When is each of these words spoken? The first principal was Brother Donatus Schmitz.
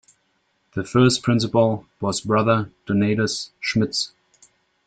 The 0.73 0.83
first 0.83 1.21
principal 1.21 1.85
was 1.99 2.21
Brother 2.21 2.71
Donatus 2.87 3.51
Schmitz. 3.59 4.13